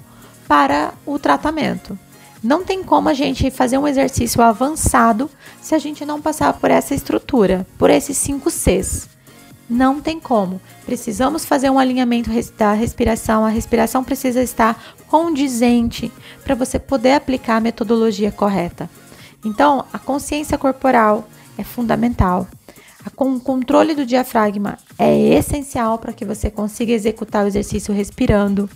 para 0.47 0.93
o 1.05 1.17
tratamento. 1.17 1.97
Não 2.43 2.63
tem 2.63 2.83
como 2.83 3.09
a 3.09 3.13
gente 3.13 3.49
fazer 3.49 3.77
um 3.77 3.87
exercício 3.87 4.41
avançado 4.41 5.29
se 5.61 5.73
a 5.73 5.79
gente 5.79 6.05
não 6.05 6.21
passar 6.21 6.53
por 6.53 6.69
essa 6.69 6.93
estrutura, 6.93 7.65
por 7.77 7.89
esses 7.89 8.15
5 8.17 8.49
Cs. 8.51 9.09
Não 9.69 9.99
tem 9.99 10.19
como. 10.19 10.61
Precisamos 10.85 11.43
fazer 11.43 11.69
um 11.69 11.77
alinhamento 11.77 12.29
da 12.57 12.73
respiração. 12.73 13.45
A 13.45 13.49
respiração 13.49 14.03
precisa 14.03 14.41
estar 14.41 14.81
condizente 15.07 16.11
para 16.43 16.55
você 16.55 16.79
poder 16.79 17.13
aplicar 17.13 17.57
a 17.57 17.61
metodologia 17.61 18.31
correta. 18.31 18.89
Então, 19.43 19.85
a 19.91 19.99
consciência 19.99 20.57
corporal 20.57 21.27
é 21.57 21.63
fundamental. 21.63 22.47
O 23.15 23.39
controle 23.39 23.93
do 23.93 24.05
diafragma 24.05 24.77
é 24.97 25.17
essencial 25.33 25.97
para 25.97 26.13
que 26.13 26.25
você 26.25 26.49
consiga 26.49 26.91
executar 26.91 27.45
o 27.45 27.47
exercício 27.47 27.93
respirando, 27.93 28.69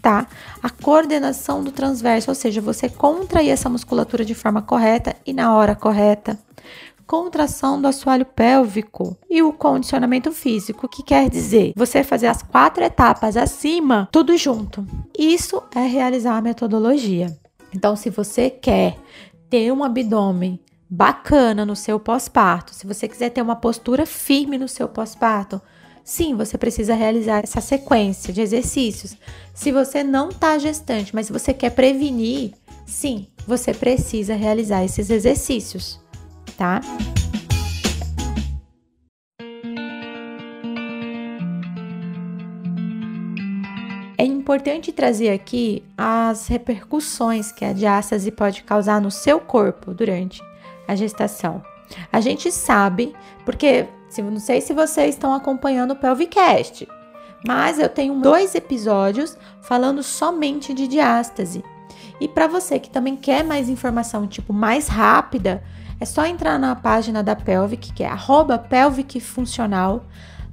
tá? 0.00 0.26
A 0.62 0.68
coordenação 0.68 1.62
do 1.64 1.72
transverso, 1.72 2.30
ou 2.30 2.34
seja, 2.34 2.60
você 2.60 2.88
contrair 2.88 3.50
essa 3.50 3.70
musculatura 3.70 4.24
de 4.24 4.34
forma 4.34 4.60
correta 4.60 5.16
e 5.24 5.32
na 5.32 5.54
hora 5.54 5.74
correta 5.74 6.38
contração 7.12 7.78
do 7.78 7.86
assoalho 7.86 8.24
pélvico 8.24 9.18
e 9.28 9.42
o 9.42 9.52
condicionamento 9.52 10.32
físico, 10.32 10.88
que 10.88 11.02
quer 11.02 11.28
dizer 11.28 11.74
você 11.76 12.02
fazer 12.02 12.26
as 12.26 12.42
quatro 12.42 12.82
etapas 12.82 13.36
acima, 13.36 14.08
tudo 14.10 14.34
junto. 14.38 14.86
Isso 15.18 15.62
é 15.76 15.80
realizar 15.80 16.38
a 16.38 16.40
metodologia. 16.40 17.26
Então, 17.74 17.94
se 17.96 18.08
você 18.08 18.48
quer 18.48 18.96
ter 19.50 19.70
um 19.70 19.84
abdômen 19.84 20.58
bacana 20.88 21.66
no 21.66 21.76
seu 21.76 22.00
pós-parto, 22.00 22.74
se 22.74 22.86
você 22.86 23.06
quiser 23.06 23.28
ter 23.28 23.42
uma 23.42 23.56
postura 23.56 24.06
firme 24.06 24.56
no 24.56 24.66
seu 24.66 24.88
pós-parto, 24.88 25.60
sim, 26.02 26.34
você 26.34 26.56
precisa 26.56 26.94
realizar 26.94 27.44
essa 27.44 27.60
sequência 27.60 28.32
de 28.32 28.40
exercícios. 28.40 29.18
Se 29.52 29.70
você 29.70 30.02
não 30.02 30.30
está 30.30 30.56
gestante, 30.56 31.14
mas 31.14 31.28
você 31.28 31.52
quer 31.52 31.72
prevenir, 31.72 32.54
sim, 32.86 33.26
você 33.46 33.74
precisa 33.74 34.34
realizar 34.34 34.82
esses 34.82 35.10
exercícios 35.10 36.00
tá? 36.56 36.80
É 44.18 44.24
importante 44.24 44.92
trazer 44.92 45.30
aqui 45.30 45.82
as 45.98 46.46
repercussões 46.46 47.50
que 47.50 47.64
a 47.64 47.72
diástase 47.72 48.30
pode 48.30 48.62
causar 48.62 49.00
no 49.00 49.10
seu 49.10 49.40
corpo 49.40 49.92
durante 49.92 50.40
a 50.86 50.94
gestação. 50.94 51.62
A 52.12 52.20
gente 52.20 52.52
sabe, 52.52 53.14
porque 53.44 53.86
não 54.18 54.38
sei 54.38 54.60
se 54.60 54.72
vocês 54.72 55.14
estão 55.14 55.34
acompanhando 55.34 55.92
o 55.92 55.96
Pelvicast, 55.96 56.86
mas 57.46 57.78
eu 57.78 57.88
tenho 57.88 58.20
dois 58.20 58.54
episódios 58.54 59.36
falando 59.60 60.02
somente 60.02 60.72
de 60.72 60.86
diástase. 60.86 61.64
E 62.20 62.28
para 62.28 62.46
você 62.46 62.78
que 62.78 62.90
também 62.90 63.16
quer 63.16 63.42
mais 63.42 63.68
informação, 63.68 64.28
tipo, 64.28 64.52
mais 64.52 64.86
rápida, 64.86 65.64
é 66.02 66.04
só 66.04 66.26
entrar 66.26 66.58
na 66.58 66.74
página 66.74 67.22
da 67.22 67.36
Pelvic, 67.36 67.92
que 67.92 68.02
é 68.02 68.08
arroba 68.08 68.58
Pelvic 68.58 69.20
Funcional. 69.20 70.04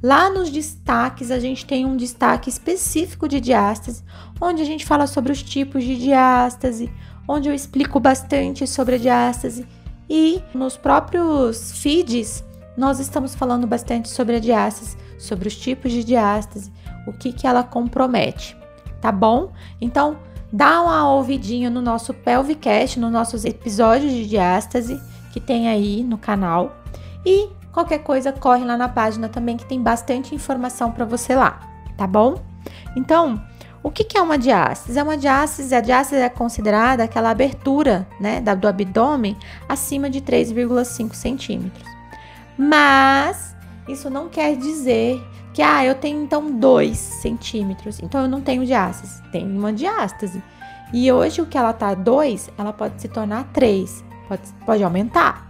Lá 0.01 0.29
nos 0.29 0.51
destaques, 0.51 1.31
a 1.31 1.39
gente 1.39 1.65
tem 1.65 1.87
um 1.87 1.97
destaque 1.97 2.51
específico 2.51 3.27
de 3.27 3.39
diástase, 3.39 4.03
onde 4.39 4.61
a 4.61 4.65
gente 4.65 4.85
fala 4.85 5.07
sobre 5.07 5.31
os 5.31 5.41
tipos 5.41 5.83
de 5.83 5.97
diástase, 5.97 6.93
onde 7.27 7.49
eu 7.49 7.53
explico 7.55 7.99
bastante 7.99 8.67
sobre 8.67 8.95
a 8.95 8.97
diástase. 8.99 9.65
E 10.07 10.39
nos 10.53 10.77
próprios 10.77 11.71
feeds, 11.81 12.43
nós 12.77 12.99
estamos 12.99 13.33
falando 13.33 13.65
bastante 13.65 14.07
sobre 14.07 14.35
a 14.35 14.39
diástase, 14.39 14.97
sobre 15.17 15.47
os 15.47 15.57
tipos 15.57 15.91
de 15.91 16.03
diástase, 16.03 16.71
o 17.07 17.11
que, 17.11 17.33
que 17.33 17.47
ela 17.47 17.63
compromete, 17.63 18.55
tá 19.01 19.11
bom? 19.11 19.51
Então, 19.81 20.15
dá 20.53 20.79
uma 20.83 21.11
ouvidinha 21.11 21.71
no 21.71 21.81
nosso 21.81 22.13
Pelvicast, 22.13 22.99
nos 22.99 23.11
nossos 23.11 23.45
episódios 23.45 24.11
de 24.11 24.27
diástase 24.27 25.08
que 25.31 25.39
tem 25.39 25.67
aí 25.67 26.03
no 26.03 26.17
canal. 26.17 26.77
E 27.25 27.49
qualquer 27.71 27.99
coisa 27.99 28.31
corre 28.31 28.65
lá 28.65 28.77
na 28.77 28.89
página 28.89 29.29
também 29.29 29.57
que 29.57 29.65
tem 29.65 29.81
bastante 29.81 30.33
informação 30.33 30.91
para 30.91 31.05
você 31.05 31.35
lá, 31.35 31.59
tá 31.97 32.07
bom? 32.07 32.41
Então, 32.95 33.41
o 33.81 33.89
que, 33.89 34.03
que 34.03 34.17
é 34.17 34.21
uma 34.21 34.37
diástase? 34.37 34.99
É 34.99 35.03
uma 35.03 35.17
diástase, 35.17 35.73
a 35.73 35.81
diástase 35.81 36.21
é 36.21 36.29
considerada 36.29 37.03
aquela 37.03 37.29
abertura, 37.29 38.07
né, 38.19 38.41
do 38.41 38.67
abdômen 38.67 39.37
acima 39.67 40.09
de 40.09 40.21
3,5 40.21 41.13
centímetros. 41.13 41.87
Mas 42.57 43.55
isso 43.87 44.09
não 44.09 44.27
quer 44.27 44.57
dizer 44.57 45.25
que 45.53 45.61
ah, 45.61 45.85
eu 45.85 45.95
tenho 45.95 46.21
então 46.21 46.51
2 46.51 46.97
centímetros, 46.97 47.99
então 48.01 48.21
eu 48.21 48.27
não 48.27 48.41
tenho 48.41 48.65
diástase. 48.65 49.21
Tem 49.31 49.45
uma 49.45 49.71
diástase. 49.71 50.43
E 50.91 51.11
hoje 51.11 51.41
o 51.41 51.45
que 51.45 51.57
ela 51.57 51.71
tá 51.71 51.93
2, 51.93 52.49
ela 52.57 52.73
pode 52.73 53.01
se 53.01 53.07
tornar 53.07 53.45
3 53.53 54.08
pode, 54.29 54.43
pode 54.65 54.83
aumentar. 54.83 55.49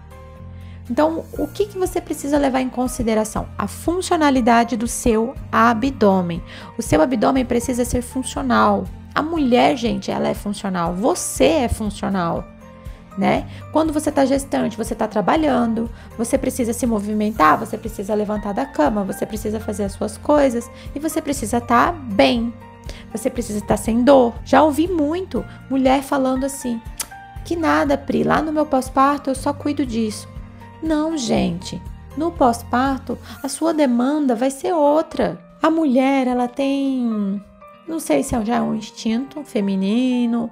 Então, 0.90 1.24
o 1.38 1.46
que, 1.46 1.68
que 1.68 1.78
você 1.78 2.02
precisa 2.02 2.38
levar 2.38 2.62
em 2.62 2.70
consideração? 2.70 3.48
A 3.56 3.68
funcionalidade 3.68 4.76
do 4.76 4.88
seu 4.88 5.36
abdômen. 5.52 6.42
O 6.78 6.82
seu 6.82 7.00
abdômen 7.02 7.46
precisa 7.46 7.86
ser 7.86 8.02
funcional. 8.02 8.86
A 9.14 9.22
mulher, 9.22 9.78
gente, 9.78 10.10
ela 10.10 10.28
é 10.28 10.34
funcional. 10.34 10.96
Você 10.96 11.46
é 11.46 11.70
funcional. 11.70 12.44
Né? 13.16 13.48
Quando 13.72 13.92
você 13.92 14.10
está 14.10 14.26
gestante, 14.26 14.78
você 14.78 14.94
está 14.94 15.06
trabalhando, 15.06 15.90
você 16.18 16.38
precisa 16.38 16.72
se 16.72 16.88
movimentar, 16.88 17.60
você 17.60 17.78
precisa 17.78 18.16
levantar 18.16 18.54
da 18.54 18.66
cama, 18.66 19.04
você 19.04 19.26
precisa 19.26 19.60
fazer 19.60 19.84
as 19.84 19.92
suas 19.92 20.18
coisas 20.18 20.72
e 20.96 21.00
você 21.00 21.22
precisa 21.22 21.58
estar 21.58 21.92
tá 21.92 21.92
bem. 21.92 22.54
Você 23.12 23.30
precisa 23.30 23.60
estar 23.60 23.76
tá 23.76 23.78
sem 23.78 24.04
dor. 24.04 24.34
Já 24.46 24.64
ouvi 24.64 24.88
muito 24.88 25.46
mulher 25.70 26.02
falando 26.02 26.46
assim: 26.46 26.82
que 27.50 27.56
nada, 27.56 27.98
Pri, 27.98 28.24
lá 28.24 28.44
no 28.44 28.54
meu 28.54 28.64
pós-parto 28.64 29.32
eu 29.32 29.36
só 29.36 29.52
cuido 29.52 29.84
disso. 29.84 30.30
Não, 30.84 31.18
gente. 31.18 31.82
No 32.16 32.32
pós-parto, 32.32 33.18
a 33.42 33.50
sua 33.50 33.74
demanda 33.74 34.36
vai 34.36 34.52
ser 34.52 34.72
outra. 34.72 35.44
A 35.60 35.68
mulher, 35.68 36.28
ela 36.28 36.48
tem, 36.48 37.42
não 37.88 38.00
sei 38.00 38.22
se 38.22 38.36
é 38.36 38.46
já 38.46 38.58
é 38.58 38.62
um 38.62 38.76
instinto 38.76 39.44
feminino 39.44 40.48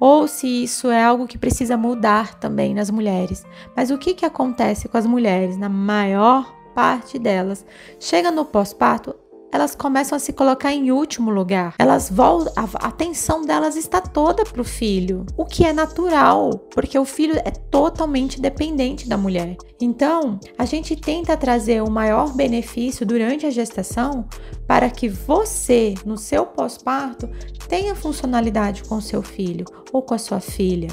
ou 0.00 0.26
se 0.26 0.46
isso 0.64 0.90
é 0.90 1.04
algo 1.04 1.26
que 1.26 1.36
precisa 1.36 1.76
mudar 1.76 2.34
também 2.36 2.72
nas 2.72 2.88
mulheres. 2.90 3.44
Mas 3.76 3.90
o 3.90 3.98
que 3.98 4.14
que 4.14 4.24
acontece 4.24 4.88
com 4.88 4.96
as 4.96 5.04
mulheres 5.04 5.58
na 5.58 5.68
maior 5.68 6.50
parte 6.74 7.18
delas? 7.18 7.62
Chega 8.00 8.30
no 8.30 8.46
pós-parto, 8.46 9.14
elas 9.52 9.74
começam 9.74 10.16
a 10.16 10.18
se 10.18 10.32
colocar 10.32 10.72
em 10.72 10.90
último 10.90 11.30
lugar. 11.30 11.74
Elas 11.78 12.10
voltam, 12.10 12.52
a 12.56 12.88
atenção 12.88 13.44
delas 13.44 13.76
está 13.76 14.00
toda 14.00 14.44
para 14.44 14.62
o 14.62 14.64
filho, 14.64 15.26
o 15.36 15.44
que 15.44 15.64
é 15.64 15.72
natural, 15.74 16.58
porque 16.74 16.98
o 16.98 17.04
filho 17.04 17.36
é 17.44 17.50
totalmente 17.50 18.40
dependente 18.40 19.06
da 19.06 19.18
mulher. 19.18 19.56
Então, 19.78 20.40
a 20.56 20.64
gente 20.64 20.96
tenta 20.96 21.36
trazer 21.36 21.82
o 21.82 21.90
maior 21.90 22.32
benefício 22.32 23.04
durante 23.04 23.44
a 23.44 23.50
gestação 23.50 24.26
para 24.66 24.88
que 24.88 25.08
você, 25.08 25.94
no 26.06 26.16
seu 26.16 26.46
pós-parto, 26.46 27.28
tenha 27.68 27.94
funcionalidade 27.94 28.84
com 28.84 29.00
seu 29.00 29.22
filho 29.22 29.66
ou 29.92 30.00
com 30.00 30.14
a 30.14 30.18
sua 30.18 30.40
filha 30.40 30.88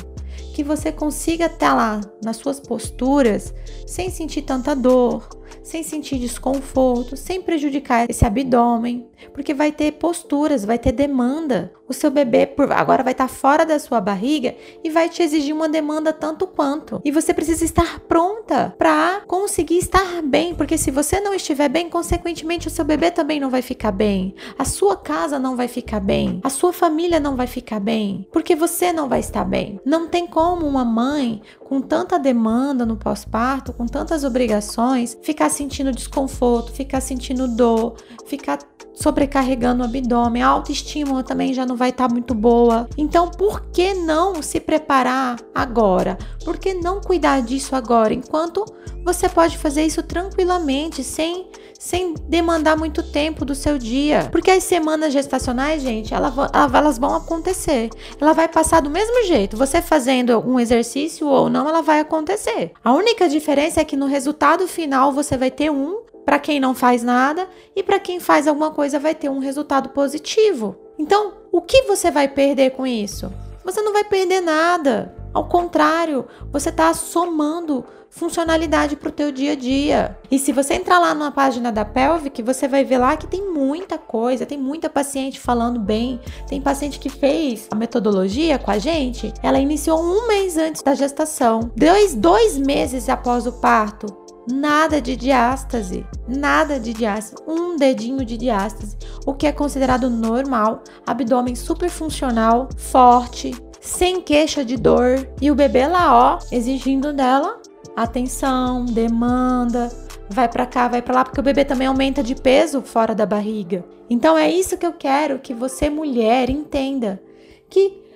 que 0.53 0.63
você 0.63 0.91
consiga 0.91 1.45
estar 1.45 1.73
lá 1.73 2.01
nas 2.23 2.37
suas 2.37 2.59
posturas 2.59 3.53
sem 3.85 4.09
sentir 4.09 4.41
tanta 4.43 4.75
dor, 4.75 5.27
sem 5.63 5.83
sentir 5.83 6.17
desconforto, 6.17 7.15
sem 7.15 7.41
prejudicar 7.41 8.09
esse 8.09 8.25
abdômen, 8.25 9.07
porque 9.33 9.53
vai 9.53 9.71
ter 9.71 9.93
posturas, 9.93 10.65
vai 10.65 10.79
ter 10.79 10.91
demanda. 10.91 11.71
O 11.87 11.93
seu 11.93 12.11
bebê 12.11 12.47
agora 12.75 13.03
vai 13.03 13.13
estar 13.13 13.27
fora 13.27 13.65
da 13.65 13.79
sua 13.79 13.99
barriga 13.99 14.55
e 14.83 14.89
vai 14.89 15.09
te 15.09 15.23
exigir 15.23 15.55
uma 15.55 15.67
demanda 15.67 16.13
tanto 16.13 16.45
quanto. 16.45 17.01
E 17.03 17.11
você 17.11 17.33
precisa 17.33 17.65
estar 17.65 17.99
pronta 18.01 18.75
para 18.77 19.21
conseguir 19.27 19.77
estar 19.77 20.21
bem, 20.21 20.53
porque 20.53 20.77
se 20.77 20.91
você 20.91 21.19
não 21.19 21.33
estiver 21.33 21.69
bem, 21.69 21.89
consequentemente 21.89 22.67
o 22.67 22.71
seu 22.71 22.85
bebê 22.85 23.09
também 23.09 23.39
não 23.39 23.49
vai 23.49 23.61
ficar 23.61 23.91
bem, 23.91 24.35
a 24.57 24.65
sua 24.65 24.95
casa 24.95 25.39
não 25.39 25.55
vai 25.55 25.67
ficar 25.67 25.99
bem, 25.99 26.39
a 26.43 26.49
sua 26.49 26.71
família 26.71 27.19
não 27.19 27.35
vai 27.35 27.47
ficar 27.47 27.79
bem, 27.79 28.27
porque 28.31 28.55
você 28.55 28.93
não 28.93 29.09
vai 29.09 29.19
estar 29.19 29.43
bem. 29.43 29.79
Não 29.83 30.07
tem 30.07 30.27
como 30.29 30.65
uma 30.65 30.85
mãe 30.85 31.41
com 31.59 31.81
tanta 31.81 32.17
demanda 32.17 32.85
no 32.85 32.95
pós-parto, 32.95 33.73
com 33.73 33.85
tantas 33.85 34.23
obrigações, 34.23 35.17
ficar 35.21 35.49
sentindo 35.49 35.91
desconforto, 35.91 36.71
ficar 36.71 37.01
sentindo 37.01 37.47
dor, 37.47 37.95
ficar 38.25 38.59
sobrecarregando 38.99 39.81
o 39.81 39.85
abdômen, 39.85 40.43
a 40.43 40.47
autoestima 40.47 41.23
também 41.23 41.53
já 41.53 41.65
não 41.65 41.75
vai 41.75 41.89
estar 41.89 42.07
tá 42.07 42.13
muito 42.13 42.33
boa. 42.33 42.87
Então, 42.97 43.29
por 43.29 43.61
que 43.71 43.93
não 43.93 44.41
se 44.41 44.59
preparar 44.59 45.39
agora? 45.55 46.17
Por 46.43 46.57
que 46.57 46.73
não 46.73 46.99
cuidar 46.99 47.41
disso 47.41 47.75
agora? 47.75 48.13
Enquanto 48.13 48.65
você 49.03 49.29
pode 49.29 49.57
fazer 49.57 49.85
isso 49.85 50.03
tranquilamente, 50.03 51.03
sem, 51.03 51.47
sem 51.79 52.13
demandar 52.27 52.77
muito 52.77 53.01
tempo 53.01 53.45
do 53.45 53.55
seu 53.55 53.77
dia. 53.77 54.27
Porque 54.31 54.51
as 54.51 54.63
semanas 54.63 55.13
gestacionais, 55.13 55.81
gente, 55.81 56.13
elas, 56.13 56.97
vão 56.97 57.15
acontecer. 57.15 57.89
Ela 58.19 58.33
vai 58.33 58.47
passar 58.47 58.81
do 58.81 58.89
mesmo 58.89 59.25
jeito. 59.25 59.55
Você 59.55 59.81
fazendo 59.81 60.39
um 60.45 60.59
exercício 60.59 61.25
ou 61.27 61.49
não, 61.49 61.67
ela 61.67 61.81
vai 61.81 62.01
acontecer. 62.01 62.73
A 62.83 62.93
única 62.93 63.29
diferença 63.29 63.79
é 63.79 63.85
que 63.85 63.95
no 63.95 64.05
resultado 64.05 64.67
final 64.67 65.13
você 65.13 65.37
vai 65.37 65.49
ter 65.49 65.71
um 65.71 66.08
para 66.25 66.39
quem 66.39 66.59
não 66.59 66.73
faz 66.73 67.03
nada 67.03 67.47
e 67.75 67.81
para 67.81 67.99
quem 67.99 68.19
faz 68.19 68.47
alguma 68.47 68.71
coisa 68.71 68.99
vai 68.99 69.15
ter 69.15 69.29
um 69.29 69.39
resultado 69.39 69.89
positivo. 69.89 70.75
Então, 70.97 71.33
o 71.51 71.61
que 71.61 71.83
você 71.83 72.11
vai 72.11 72.27
perder 72.27 72.71
com 72.71 72.85
isso? 72.85 73.31
Você 73.63 73.81
não 73.81 73.93
vai 73.93 74.03
perder 74.03 74.41
nada. 74.41 75.15
Ao 75.33 75.47
contrário, 75.47 76.25
você 76.51 76.69
está 76.69 76.93
somando 76.93 77.85
funcionalidade 78.09 78.95
para 78.95 79.09
o 79.09 79.11
teu 79.11 79.31
dia 79.31 79.53
a 79.53 79.55
dia. 79.55 80.17
E 80.29 80.39
se 80.39 80.51
você 80.51 80.73
entrar 80.73 80.99
lá 80.99 81.13
na 81.13 81.31
página 81.31 81.71
da 81.71 81.85
Pelvic, 81.85 82.41
você 82.41 82.67
vai 82.67 82.83
ver 82.83 82.97
lá 82.97 83.15
que 83.15 83.27
tem 83.27 83.49
muita 83.51 83.97
coisa, 83.97 84.45
tem 84.45 84.57
muita 84.57 84.89
paciente 84.89 85.39
falando 85.39 85.79
bem, 85.79 86.19
tem 86.47 86.59
paciente 86.59 86.99
que 86.99 87.09
fez 87.09 87.67
a 87.71 87.75
metodologia 87.75 88.57
com 88.57 88.71
a 88.71 88.77
gente, 88.77 89.31
ela 89.43 89.59
iniciou 89.59 90.01
um 90.01 90.27
mês 90.27 90.57
antes 90.57 90.81
da 90.81 90.95
gestação, 90.95 91.71
dois, 91.75 92.15
dois 92.15 92.57
meses 92.57 93.07
após 93.09 93.45
o 93.45 93.53
parto, 93.53 94.07
nada 94.51 95.01
de 95.01 95.15
diástase, 95.15 96.05
nada 96.27 96.79
de 96.79 96.93
diástase, 96.93 97.41
um 97.47 97.75
dedinho 97.75 98.25
de 98.25 98.37
diástase, 98.37 98.97
o 99.25 99.33
que 99.33 99.47
é 99.47 99.51
considerado 99.51 100.09
normal, 100.09 100.83
abdômen 101.05 101.55
super 101.55 101.89
funcional, 101.89 102.69
forte, 102.77 103.53
sem 103.79 104.21
queixa 104.21 104.63
de 104.65 104.75
dor 104.75 105.27
e 105.41 105.49
o 105.49 105.55
bebê 105.55 105.87
lá, 105.87 106.15
ó, 106.15 106.39
exigindo 106.51 107.13
dela 107.13 107.59
atenção, 107.95 108.85
demanda, 108.85 109.91
vai 110.29 110.47
para 110.47 110.65
cá, 110.65 110.87
vai 110.87 111.01
para 111.01 111.15
lá, 111.15 111.23
porque 111.25 111.39
o 111.39 111.43
bebê 111.43 111.65
também 111.65 111.87
aumenta 111.87 112.23
de 112.23 112.35
peso 112.35 112.81
fora 112.81 113.13
da 113.13 113.25
barriga. 113.25 113.83
Então 114.09 114.37
é 114.37 114.49
isso 114.49 114.77
que 114.77 114.85
eu 114.85 114.93
quero 114.93 115.39
que 115.39 115.53
você 115.53 115.89
mulher 115.89 116.49
entenda, 116.49 117.21
que 117.69 118.08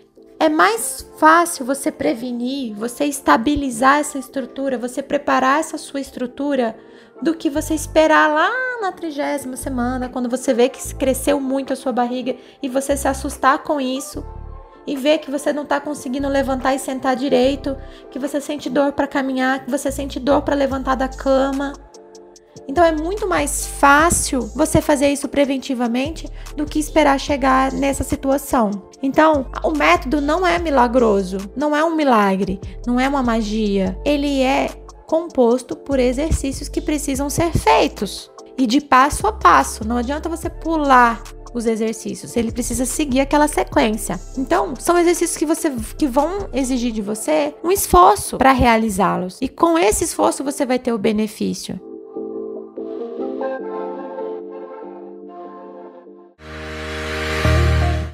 é 0.44 0.50
mais 0.50 1.10
fácil 1.18 1.66
você 1.66 1.90
prevenir, 1.90 2.76
você 2.76 3.06
estabilizar 3.06 4.00
essa 4.00 4.18
estrutura, 4.18 4.78
você 4.78 5.02
preparar 5.02 5.62
essa 5.62 5.78
sua 5.78 6.02
estrutura 6.02 6.76
do 7.22 7.34
que 7.34 7.50
você 7.50 7.74
esperar 7.74 8.30
lá 8.30 8.52
na 8.82 8.92
trigésima 8.92 9.56
semana, 9.56 10.10
quando 10.10 10.28
você 10.28 10.54
vê 10.54 10.68
que 10.68 10.96
cresceu 10.96 11.40
muito 11.40 11.72
a 11.72 11.78
sua 11.78 11.94
barriga 11.94 12.36
e 12.62 12.68
você 12.68 12.98
se 12.98 13.08
assustar 13.08 13.60
com 13.60 13.80
isso 13.80 14.22
e 14.86 14.98
ver 14.98 15.20
que 15.20 15.32
você 15.32 15.54
não 15.54 15.64
está 15.64 15.80
conseguindo 15.80 16.28
levantar 16.28 16.76
e 16.76 16.80
sentar 16.80 17.16
direito, 17.16 17.78
que 18.12 18.20
você 18.20 18.42
sente 18.42 18.70
dor 18.70 18.92
para 18.92 19.08
caminhar, 19.08 19.64
que 19.64 19.72
você 19.72 19.90
sente 19.94 20.20
dor 20.20 20.42
para 20.42 20.56
levantar 20.56 20.96
da 20.96 21.08
cama. 21.08 21.72
Então 22.68 22.84
é 22.84 22.92
muito 22.92 23.28
mais 23.28 23.66
fácil 23.66 24.42
você 24.56 24.82
fazer 24.82 25.10
isso 25.10 25.28
preventivamente 25.28 26.28
do 26.56 26.66
que 26.66 26.80
esperar 26.80 27.20
chegar 27.20 27.72
nessa 27.72 28.04
situação. 28.04 28.72
Então, 29.02 29.48
o 29.64 29.72
método 29.72 30.22
não 30.22 30.48
é 30.48 30.58
milagroso, 30.58 31.38
não 31.56 31.76
é 31.76 31.84
um 31.84 31.96
milagre, 31.96 32.60
não 32.88 33.00
é 33.00 33.08
uma 33.08 33.22
magia. 33.22 34.00
Ele 34.06 34.42
é 34.42 34.70
composto 35.06 35.76
por 35.76 36.00
exercícios 36.00 36.70
que 36.70 36.82
precisam 36.82 37.30
ser 37.30 37.52
feitos 37.52 38.32
e 38.58 38.66
de 38.66 38.80
passo 38.80 39.28
a 39.28 39.34
passo. 39.34 39.86
Não 39.86 39.98
adianta 39.98 40.30
você 40.30 40.50
pular 40.50 41.22
os 41.54 41.66
exercícios. 41.66 42.36
Ele 42.36 42.52
precisa 42.52 42.86
seguir 42.86 43.20
aquela 43.20 43.48
sequência. 43.48 44.20
Então, 44.38 44.74
são 44.76 44.98
exercícios 44.98 45.38
que 45.38 45.46
você 45.46 45.72
que 45.98 46.08
vão 46.08 46.50
exigir 46.54 46.92
de 46.92 47.02
você 47.02 47.54
um 47.64 47.72
esforço 47.72 48.38
para 48.38 48.52
realizá-los. 48.52 49.38
E 49.42 49.48
com 49.48 49.78
esse 49.78 50.04
esforço 50.04 50.44
você 50.44 50.66
vai 50.66 50.80
ter 50.80 50.94
o 50.94 50.98
benefício. 50.98 51.80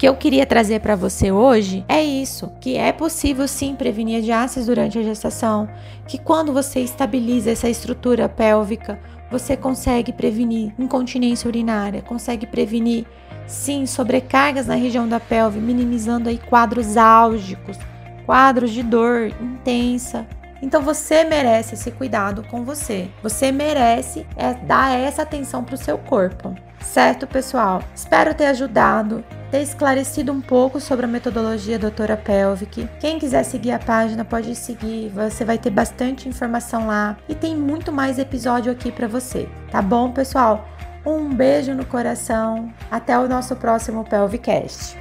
Que 0.00 0.08
eu 0.08 0.16
queria 0.16 0.46
trazer 0.46 0.80
para 0.80 0.96
você 0.96 1.30
hoje 1.30 1.84
é 1.86 2.02
isso, 2.02 2.50
que 2.58 2.74
é 2.74 2.90
possível 2.90 3.46
sim 3.46 3.74
prevenir 3.74 4.16
a 4.16 4.22
diástase 4.22 4.66
durante 4.66 4.98
a 4.98 5.02
gestação, 5.02 5.68
que 6.08 6.16
quando 6.16 6.54
você 6.54 6.80
estabiliza 6.80 7.50
essa 7.50 7.68
estrutura 7.68 8.26
pélvica, 8.26 8.98
você 9.30 9.58
consegue 9.58 10.10
prevenir 10.10 10.72
incontinência 10.78 11.46
urinária, 11.46 12.00
consegue 12.00 12.46
prevenir 12.46 13.04
sim 13.46 13.84
sobrecargas 13.84 14.68
na 14.68 14.74
região 14.74 15.06
da 15.06 15.20
pelve, 15.20 15.60
minimizando 15.60 16.30
aí 16.30 16.38
quadros 16.38 16.96
álgicos, 16.96 17.76
quadros 18.24 18.70
de 18.70 18.82
dor 18.82 19.30
intensa. 19.38 20.26
Então 20.62 20.80
você 20.80 21.24
merece 21.24 21.74
esse 21.74 21.90
cuidado 21.90 22.42
com 22.44 22.64
você. 22.64 23.10
Você 23.22 23.52
merece 23.52 24.26
é, 24.34 24.54
dar 24.54 24.98
essa 24.98 25.20
atenção 25.20 25.62
para 25.62 25.74
o 25.74 25.78
seu 25.78 25.98
corpo. 25.98 26.54
Certo, 26.80 27.26
pessoal? 27.26 27.82
Espero 27.94 28.32
ter 28.32 28.46
ajudado, 28.46 29.22
ter 29.50 29.62
esclarecido 29.62 30.32
um 30.32 30.40
pouco 30.40 30.80
sobre 30.80 31.04
a 31.04 31.08
metodologia 31.08 31.78
doutora 31.78 32.16
Pelvic. 32.16 32.88
Quem 33.00 33.18
quiser 33.18 33.42
seguir 33.42 33.72
a 33.72 33.78
página 33.78 34.24
pode 34.24 34.54
seguir, 34.54 35.08
você 35.08 35.44
vai 35.44 35.58
ter 35.58 35.70
bastante 35.70 36.28
informação 36.28 36.86
lá 36.86 37.16
e 37.28 37.34
tem 37.34 37.56
muito 37.56 37.92
mais 37.92 38.18
episódio 38.18 38.70
aqui 38.70 38.92
para 38.92 39.08
você. 39.08 39.48
Tá 39.70 39.82
bom, 39.82 40.12
pessoal? 40.12 40.68
Um 41.04 41.32
beijo 41.32 41.74
no 41.74 41.84
coração. 41.84 42.72
Até 42.90 43.18
o 43.18 43.28
nosso 43.28 43.56
próximo 43.56 44.04
Pelvicast. 44.04 44.96